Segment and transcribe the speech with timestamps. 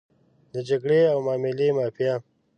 [0.53, 2.13] د جګړې او معاملې مافیا.